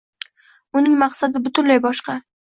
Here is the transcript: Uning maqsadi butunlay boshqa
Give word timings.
Uning 0.79 0.95
maqsadi 1.01 1.41
butunlay 1.47 1.81
boshqa 1.83 2.17